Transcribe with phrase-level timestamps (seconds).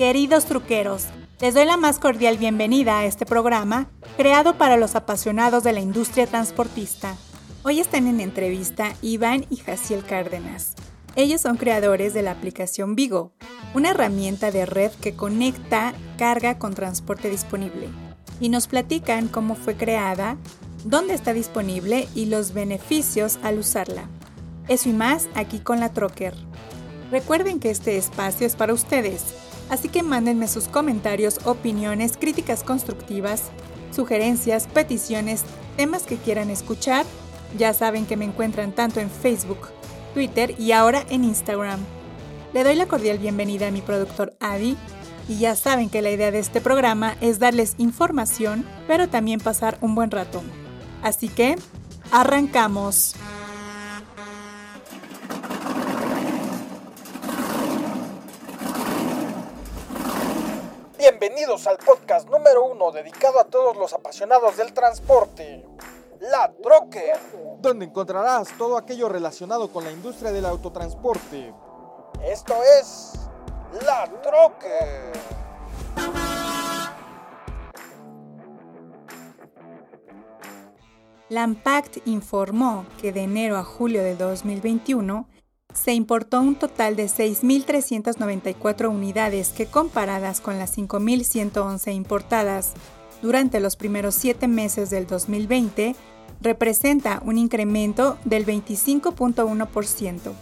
[0.00, 1.08] Queridos truqueros,
[1.42, 5.80] les doy la más cordial bienvenida a este programa creado para los apasionados de la
[5.80, 7.16] industria transportista.
[7.64, 10.72] Hoy están en entrevista Iván y Jaciel Cárdenas.
[11.16, 13.34] Ellos son creadores de la aplicación Vigo,
[13.74, 17.90] una herramienta de red que conecta carga con transporte disponible.
[18.40, 20.38] Y nos platican cómo fue creada,
[20.82, 24.08] dónde está disponible y los beneficios al usarla.
[24.66, 26.32] Eso y más aquí con la Trocker.
[27.10, 33.44] Recuerden que este espacio es para ustedes Así que mándenme sus comentarios, opiniones, críticas constructivas,
[33.94, 35.44] sugerencias, peticiones,
[35.76, 37.06] temas que quieran escuchar.
[37.56, 39.68] Ya saben que me encuentran tanto en Facebook,
[40.12, 41.80] Twitter y ahora en Instagram.
[42.52, 44.76] Le doy la cordial bienvenida a mi productor Adi
[45.28, 49.78] y ya saben que la idea de este programa es darles información, pero también pasar
[49.80, 50.42] un buen rato.
[51.02, 51.54] Así que,
[52.10, 53.14] arrancamos.
[61.60, 65.66] Bienvenidos al podcast número uno dedicado a todos los apasionados del transporte,
[66.20, 67.12] La Troque,
[67.58, 71.52] donde encontrarás todo aquello relacionado con la industria del autotransporte.
[72.24, 73.12] Esto es
[73.84, 75.12] La Troque.
[81.28, 85.28] Lampact informó que de enero a julio de 2021
[85.72, 92.72] se importó un total de 6.394 unidades que comparadas con las 5.111 importadas
[93.22, 95.94] durante los primeros siete meses del 2020,
[96.40, 100.32] representa un incremento del 25.1%.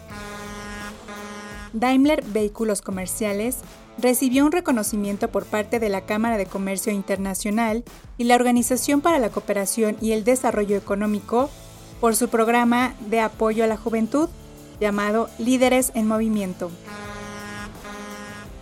[1.73, 3.59] Daimler Vehículos Comerciales
[3.99, 7.85] recibió un reconocimiento por parte de la Cámara de Comercio Internacional
[8.17, 11.51] y la Organización para la Cooperación y el Desarrollo Económico
[12.01, 14.29] por su programa de apoyo a la juventud
[14.81, 16.71] llamado Líderes en Movimiento.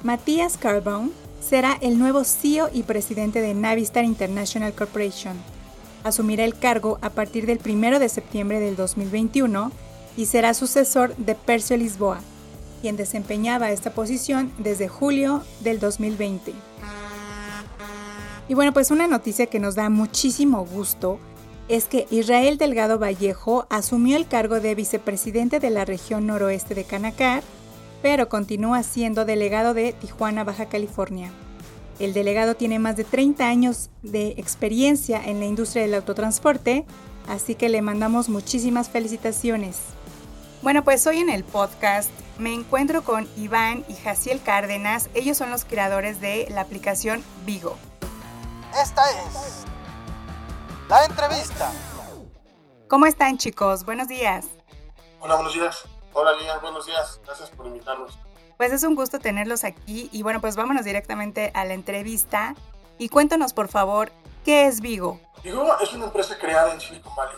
[0.02, 5.36] Matías Carbone será el nuevo CEO y presidente de Navistar International Corporation.
[6.04, 9.72] Asumirá el cargo a partir del 1 de septiembre del 2021
[10.16, 12.20] y será sucesor de Percio Lisboa,
[12.80, 16.52] quien desempeñaba esta posición desde julio del 2020.
[18.48, 21.18] Y bueno, pues una noticia que nos da muchísimo gusto
[21.68, 26.84] es que Israel Delgado Vallejo asumió el cargo de vicepresidente de la región noroeste de
[26.84, 27.42] Canacar,
[28.02, 31.30] pero continúa siendo delegado de Tijuana, Baja California.
[31.98, 36.84] El delegado tiene más de 30 años de experiencia en la industria del autotransporte,
[37.28, 39.78] así que le mandamos muchísimas felicitaciones.
[40.62, 45.08] Bueno, pues hoy en el podcast me encuentro con Iván y Jaciel Cárdenas.
[45.14, 47.76] Ellos son los creadores de la aplicación Vigo.
[48.82, 49.75] Esta es
[50.88, 51.70] la entrevista.
[52.88, 53.84] ¿Cómo están chicos?
[53.84, 54.46] Buenos días.
[55.20, 55.84] Hola, buenos días.
[56.12, 57.20] Hola, Lía, buenos días.
[57.24, 58.18] Gracias por invitarnos.
[58.56, 62.54] Pues es un gusto tenerlos aquí y bueno, pues vámonos directamente a la entrevista
[62.98, 64.12] y cuéntanos por favor,
[64.44, 65.20] ¿qué es Vigo?
[65.42, 67.36] Vigo es una empresa creada en Silicon Valley.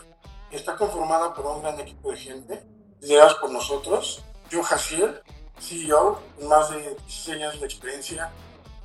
[0.51, 2.63] Está conformada por un gran equipo de gente,
[3.01, 4.23] liderados por nosotros.
[4.49, 5.21] Yo, Jaciel,
[5.59, 8.31] CEO, con más de 16 años de experiencia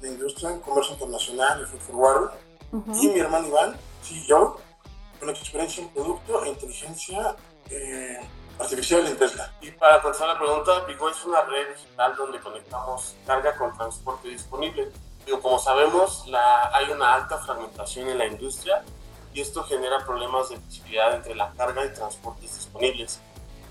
[0.00, 2.30] de industria en comercio internacional y food forward.
[3.00, 4.60] Y mi hermano Iván, CEO,
[5.18, 7.36] con experiencia en producto e inteligencia
[7.70, 8.20] eh,
[8.58, 9.52] artificial en Tesla.
[9.60, 14.28] Y para contestar la pregunta, Vigo es una red digital donde conectamos carga con transporte
[14.28, 14.90] disponible.
[15.24, 18.84] Digo, como sabemos, la, hay una alta fragmentación en la industria
[19.32, 23.20] y esto genera problemas de visibilidad entre la carga y transportes disponibles,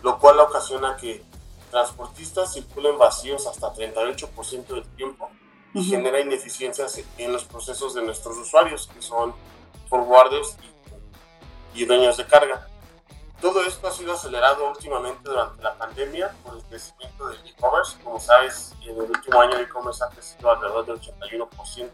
[0.02, 1.24] lo cual ocasiona que
[1.72, 5.30] transportistas circulen vacíos hasta 38% del tiempo
[5.74, 9.34] y genera ineficiencias en los procesos de nuestros usuarios, que son
[9.94, 10.58] forwarders
[11.76, 12.68] y, dueños de carga.
[13.40, 17.98] Todo esto ha sido acelerado últimamente durante la pandemia por el crecimiento del e-commerce.
[18.04, 21.90] Como sabes, en el último año el e-commerce ha crecido alrededor del 81%.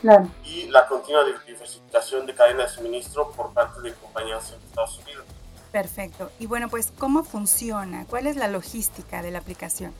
[0.00, 0.28] Claro.
[0.44, 5.24] Y la continua diversificación de cadena de suministro por parte de compañías en Estados Unidos.
[5.70, 6.30] Perfecto.
[6.40, 8.04] Y bueno, pues, ¿cómo funciona?
[8.08, 9.92] ¿Cuál es la logística de la aplicación?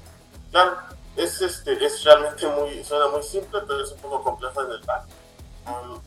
[0.51, 0.77] Claro,
[1.17, 4.81] es, este, es realmente muy, suena muy simple, pero es un poco complejo en el
[4.81, 5.05] back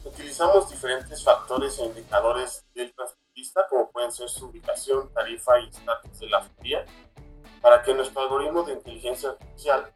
[0.05, 6.19] utilizamos diferentes factores e indicadores del transportista, como pueden ser su ubicación, tarifa y estatus
[6.19, 6.85] de la vía,
[7.61, 9.91] para que nuestro algoritmo de inteligencia artificial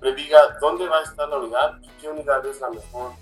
[0.00, 3.12] prediga dónde va a estar la unidad y qué unidad es la mejor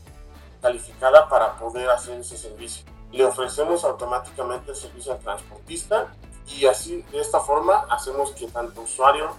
[0.61, 2.87] calificada para poder hacer ese servicio.
[3.13, 6.13] Le ofrecemos automáticamente el servicio al transportista
[6.47, 9.37] y así de esta forma hacemos que tanto usuario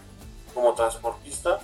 [0.53, 1.59] como transportista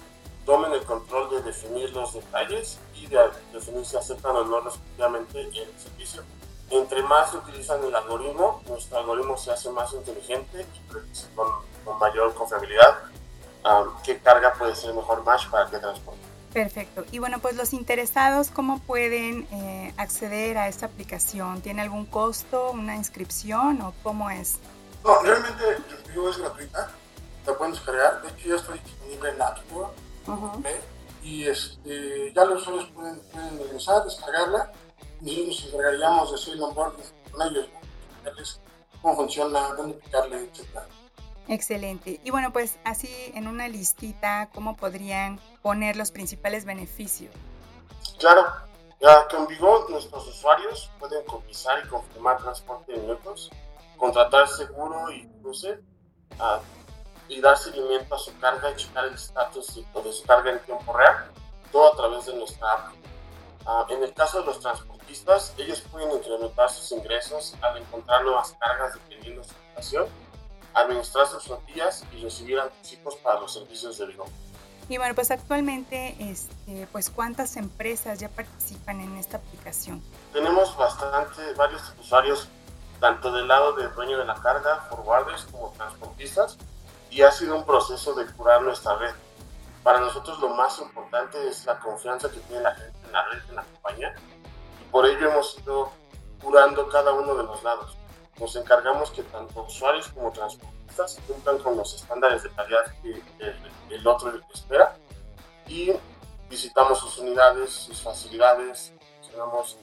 [0.45, 3.19] tomen el control de definir los detalles y de
[3.53, 6.23] definir si aceptan o no respectivamente el servicio.
[6.69, 11.47] Entre más utilizan el algoritmo, nuestro algoritmo se hace más inteligente y con,
[11.83, 13.11] con mayor confiabilidad
[14.03, 16.19] qué carga puede ser mejor match para qué transporte.
[16.53, 17.05] Perfecto.
[17.11, 21.61] Y bueno, pues los interesados, ¿cómo pueden eh, acceder a esta aplicación?
[21.61, 24.59] ¿Tiene algún costo, una inscripción o cómo es?
[25.03, 25.63] No, realmente
[26.09, 26.91] Vigo es gratuita,
[27.45, 28.21] la pueden descargar.
[28.21, 29.59] De hecho, ya está disponible en App
[30.21, 30.81] Store.
[31.23, 34.71] Y este, ya los usuarios pueden, pueden ingresar, descargarla.
[35.21, 38.59] Nosotros nos encargaríamos de hacer el onboarding con ellos,
[39.01, 40.65] cómo funciona, dónde picarle, etc.
[41.47, 42.19] Excelente.
[42.23, 47.33] Y bueno, pues así en una listita, ¿cómo podrían poner los principales beneficios?
[48.17, 48.45] Claro,
[48.99, 53.51] ya con Vigo nuestros usuarios pueden cotizar y confirmar transporte de minutos,
[53.97, 55.79] contratar seguro y cruce,
[56.39, 56.61] uh,
[57.31, 60.91] y dar seguimiento a su carga y checar el estatus de su carga en tiempo
[60.91, 61.31] real,
[61.71, 62.93] todo a través de nuestra app.
[63.65, 68.53] Ah, en el caso de los transportistas, ellos pueden incrementar sus ingresos al encontrar nuevas
[68.59, 70.07] cargas dependiendo de su situación,
[70.73, 74.25] administrar sus flotillas y recibir anticipos para los servicios de Vigo.
[74.89, 80.03] Y bueno, pues actualmente, este, pues ¿cuántas empresas ya participan en esta aplicación?
[80.33, 82.49] Tenemos bastante, varios usuarios,
[82.99, 86.57] tanto del lado del dueño de la carga, forwarders, como transportistas,
[87.11, 89.13] y ha sido un proceso de curar nuestra red.
[89.83, 93.41] Para nosotros lo más importante es la confianza que tiene la gente en la red,
[93.49, 94.15] en la compañía,
[94.79, 95.91] y por ello hemos ido
[96.41, 97.97] curando cada uno de los lados.
[98.39, 103.21] Nos encargamos que tanto usuarios como transportistas cumplan con los estándares de calidad que
[103.89, 104.95] el, otro espera
[105.67, 105.91] y
[106.49, 108.93] visitamos sus unidades, sus facilidades,
[109.29, 109.77] tenemos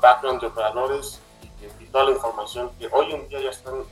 [0.00, 3.84] background de operadores y, y toda la información que hoy en día ya están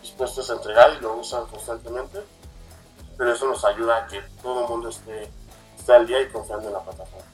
[0.00, 2.20] dispuestos a entregar y lo usan constantemente,
[3.16, 5.30] pero eso nos ayuda a que todo el mundo esté,
[5.78, 7.26] esté al día y confiando en la plataforma.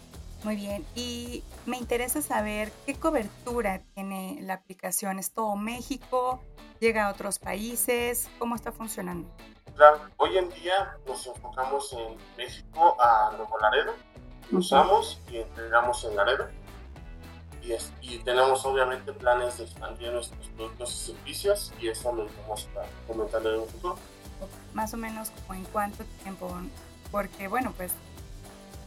[0.45, 5.19] Muy bien, y me interesa saber qué cobertura tiene la aplicación.
[5.19, 6.41] ¿Es todo México?
[6.79, 8.29] ¿Llega a otros países?
[8.39, 9.29] ¿Cómo está funcionando?
[9.75, 13.95] Claro, hoy en día nos enfocamos en México a Nuevo Laredo,
[14.53, 16.49] usamos y entregamos en Laredo
[18.01, 23.07] y, tenemos obviamente planes de expandir nuestros productos y servicios y eso lo vamos a
[23.07, 23.97] comentar en un futuro.
[24.75, 26.55] Más o menos en cuánto tiempo,
[27.11, 27.93] porque bueno, pues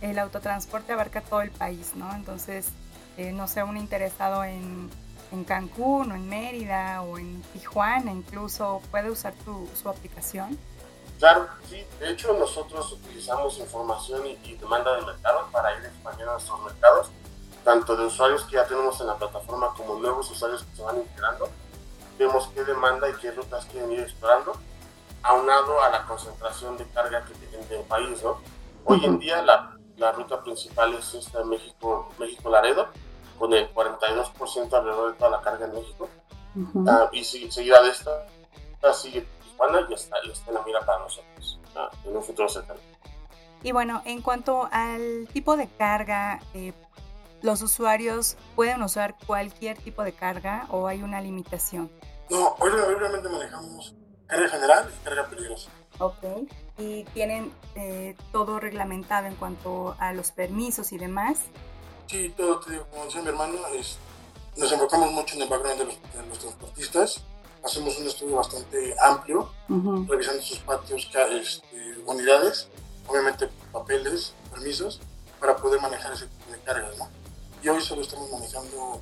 [0.02, 2.14] el autotransporte abarca todo el país, ¿no?
[2.16, 2.70] Entonces,
[3.18, 4.90] eh, no sé, un interesado en,
[5.32, 10.58] en, Cancún o en Mérida o en Tijuana incluso puede usar tu, su aplicación.
[11.18, 11.84] Claro, sí.
[12.00, 17.12] De hecho, nosotros utilizamos información y, y demanda de mercado para ir expandiendo nuestros mercados
[17.64, 20.98] tanto de usuarios que ya tenemos en la plataforma como nuevos usuarios que se van
[20.98, 21.50] integrando.
[22.18, 24.54] Vemos qué demanda y qué rutas quieren ir explorando,
[25.24, 28.22] aunado a la concentración de carga que tienen del país.
[28.24, 28.40] ¿no?
[28.86, 32.88] Hoy en día la, la ruta principal es esta México, México Laredo,
[33.38, 36.10] con el 42% alrededor de toda la carga en México.
[36.88, 40.80] Ah, y si, seguida de esta, sigue Tijuana y está, y está en la mira
[40.82, 42.80] para nosotros ah, en un futuro cercano.
[43.62, 46.74] Y bueno, en cuanto al tipo de carga, eh,
[47.42, 51.90] los usuarios pueden usar cualquier tipo de carga o hay una limitación?
[52.30, 53.96] No, hoy obviamente manejamos
[54.28, 55.70] carga general y carga peligrosa.
[56.00, 56.48] Ok.
[56.78, 61.40] ¿Y tienen eh, todo reglamentado en cuanto a los permisos y demás?
[62.08, 63.54] Sí, todo, te digo, como decía mi hermano,
[64.56, 67.22] nos enfocamos mucho en el background de los, transportistas.
[67.64, 69.52] Hacemos un estudio bastante amplio,
[70.08, 72.70] revisando sus patios, este, unidades,
[73.06, 75.02] obviamente papeles, permisos,
[75.40, 77.10] para poder manejar ese tipo de cargas, ¿no?
[77.62, 79.02] Y hoy solo estamos manejando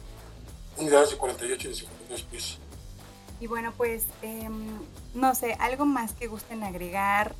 [0.78, 2.58] unidades de 48 y de 53 pies.
[3.40, 4.80] Y bueno, pues em,
[5.14, 7.36] no sé, algo más que gusten agregar.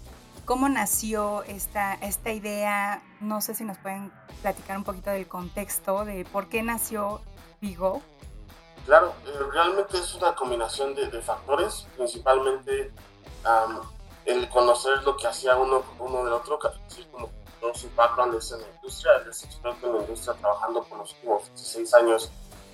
[0.46, 3.02] ¿Cómo nació esta, esta idea?
[3.20, 7.22] No sé si nos pueden platicar un poquito del contexto de por qué nació
[7.60, 8.02] Vigo.
[8.86, 12.92] Claro, eh, realmente es una combinación de, factores, principalmente
[14.26, 16.60] el conocer lo que hacía uno, uno del otro,
[17.12, 20.84] como todo su background es en la industria, él es experto en la industria trabajando
[20.84, 22.32] por los últimos 16 años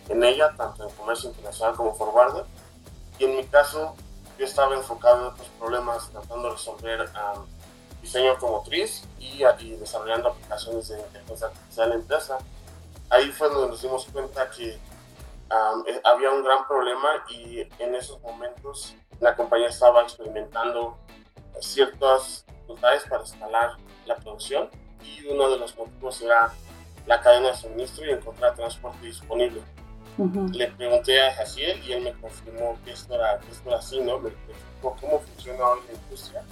[0.10, 2.46] en ella, tanto en comercio internacional como forwarder.
[3.20, 3.96] Y en mi caso,
[4.38, 7.46] yo estaba enfocado en otros problemas, tratando de resolver um,
[8.02, 12.38] diseño automotriz y, y, desarrollando aplicaciones de inteligencia artificial en la empresa.
[13.10, 14.78] Ahí fue donde nos dimos cuenta que
[15.52, 20.98] um, había un gran problema y en esos momentos la compañía estaba experimentando
[21.62, 24.70] ciertas dificultades para escalar la producción
[25.04, 26.54] y uno de los motivos era
[27.06, 29.62] la cadena de suministro y encontrar transporte disponible.
[30.52, 34.20] Le pregunté a Jaciel y él me confirmó que esto era, esto era así, ¿no?
[34.20, 36.44] Me explicó cómo funciona hoy la industria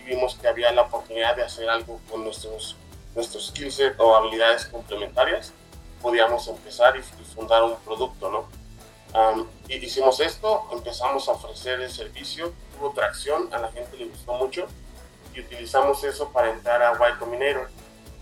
[0.00, 2.76] y vimos que había la oportunidad de hacer algo con nuestros,
[3.16, 5.52] nuestros skills o habilidades complementarias.
[6.00, 8.58] Podíamos empezar y, fundar un producto, ¿no?
[9.68, 14.34] y hicimos esto, empezamos a ofrecer el servicio, tuvo tracción, a la gente le gustó
[14.34, 14.68] mucho
[15.40, 17.68] utilizamos eso para entrar a Y Combinator.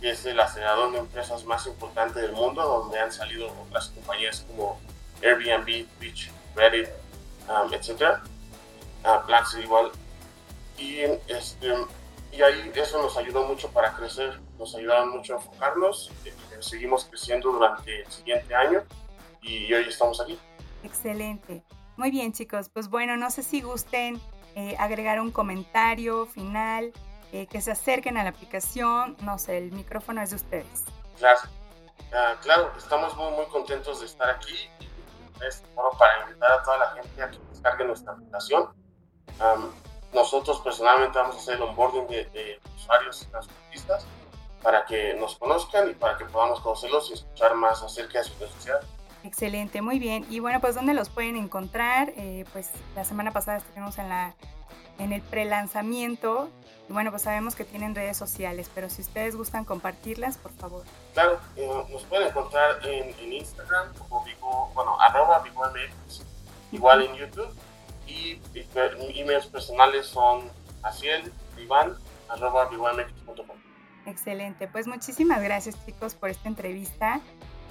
[0.01, 4.45] que es el acelerador de empresas más importante del mundo, donde han salido otras compañías
[4.47, 4.79] como
[5.23, 6.89] Airbnb, Twitch, Reddit,
[7.49, 8.21] um, etc.
[9.05, 9.91] Uh, igual.
[10.79, 11.73] Y, este,
[12.33, 17.07] y ahí eso nos ayudó mucho para crecer, nos ayudaron mucho a enfocarnos, eh, seguimos
[17.07, 18.83] creciendo durante el siguiente año
[19.41, 20.39] y hoy estamos aquí.
[20.83, 21.63] Excelente.
[21.97, 24.21] Muy bien chicos, pues bueno, no sé si gusten
[24.55, 26.93] eh, agregar un comentario final,
[27.33, 30.85] eh, que se acerquen a la aplicación, no sé, el micrófono es de ustedes.
[31.19, 31.41] Claro,
[32.13, 34.71] ah, claro estamos muy, muy contentos de estar aquí
[35.47, 35.63] es
[35.99, 38.69] para invitar a toda la gente a que descargue nuestra aplicación.
[40.13, 44.07] nosotros personalmente vamos a hacer el onboarding de, de usuarios y transportistas
[44.63, 48.33] para que nos conozcan y para que podamos conocerlos y escuchar más acerca de su
[48.41, 48.81] necesidad.
[49.23, 50.25] Excelente, muy bien.
[50.31, 52.13] Y bueno, pues ¿dónde los pueden encontrar?
[52.17, 54.35] Eh, pues la semana pasada estuvimos en, la,
[54.99, 56.51] en el pre-lanzamiento
[56.89, 60.85] bueno, pues sabemos que tienen redes sociales, pero si ustedes gustan compartirlas, por favor.
[61.15, 66.23] Claro, eh, nos pueden encontrar en, en Instagram como Vigo, bueno, arroba VigoMX,
[66.71, 67.53] igual en YouTube
[68.07, 70.49] y, y emails personales son
[70.83, 71.97] asiel, iván,
[72.29, 73.57] arroba VigoMX.com.
[74.07, 77.21] Excelente, pues muchísimas gracias chicos por esta entrevista.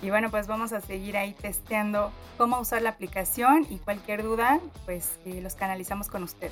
[0.02, 4.60] Y bueno, pues vamos a seguir ahí testeando cómo usar la aplicación y cualquier duda,
[4.84, 6.52] pues eh, los canalizamos con ustedes.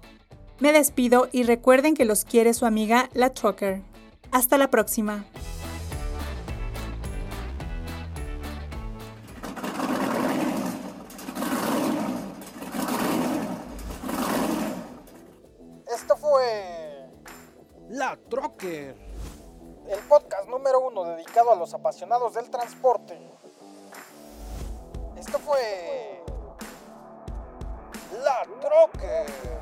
[0.61, 3.81] Me despido y recuerden que los quiere su amiga La Trucker.
[4.31, 5.25] Hasta la próxima.
[15.91, 17.09] Esto fue
[17.89, 18.95] La Trocker,
[19.87, 23.17] el podcast número uno dedicado a los apasionados del transporte.
[25.17, 26.23] Esto fue
[28.23, 29.60] La Trocker.